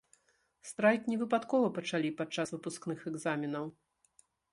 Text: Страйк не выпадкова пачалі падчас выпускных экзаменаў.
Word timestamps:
Страйк 0.69 1.01
не 1.11 1.17
выпадкова 1.23 1.67
пачалі 1.75 2.09
падчас 2.21 2.53
выпускных 2.55 3.05
экзаменаў. 3.13 3.65